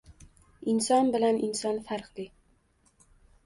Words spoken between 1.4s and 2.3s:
inson farqli